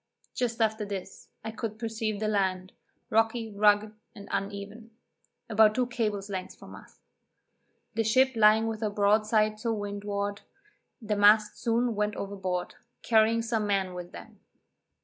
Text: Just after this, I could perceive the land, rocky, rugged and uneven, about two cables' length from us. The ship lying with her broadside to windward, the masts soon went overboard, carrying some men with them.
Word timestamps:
Just 0.33 0.59
after 0.59 0.83
this, 0.83 1.29
I 1.45 1.51
could 1.51 1.77
perceive 1.77 2.19
the 2.19 2.27
land, 2.27 2.73
rocky, 3.11 3.51
rugged 3.51 3.93
and 4.15 4.27
uneven, 4.31 4.89
about 5.47 5.75
two 5.75 5.85
cables' 5.85 6.27
length 6.27 6.55
from 6.57 6.73
us. 6.73 7.01
The 7.93 8.03
ship 8.03 8.35
lying 8.35 8.65
with 8.65 8.81
her 8.81 8.89
broadside 8.89 9.59
to 9.59 9.71
windward, 9.71 10.41
the 11.03 11.15
masts 11.15 11.61
soon 11.61 11.93
went 11.93 12.15
overboard, 12.15 12.73
carrying 13.03 13.43
some 13.43 13.67
men 13.67 13.93
with 13.93 14.11
them. 14.11 14.39